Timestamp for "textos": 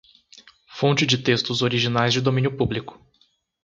1.15-1.61